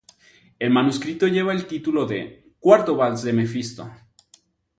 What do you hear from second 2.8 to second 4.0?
Vals de Mefisto".